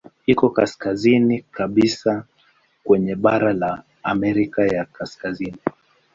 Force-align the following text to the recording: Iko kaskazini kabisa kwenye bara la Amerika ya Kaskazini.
Iko 0.25 0.47
kaskazini 0.57 1.41
kabisa 1.41 2.25
kwenye 2.83 3.15
bara 3.15 3.53
la 3.53 3.83
Amerika 4.03 4.61
ya 4.65 4.85
Kaskazini. 4.85 5.59